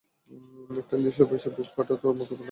একটা 0.79 0.95
নির্দিষ্ট 0.97 1.21
বয়সে, 1.21 1.49
বুক 1.55 1.67
ফাটে 1.75 1.95
তো 2.01 2.07
মুখ 2.13 2.27
ফুটে 2.29 2.33
না। 2.33 2.39